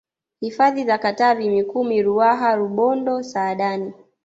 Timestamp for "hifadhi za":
0.39-0.97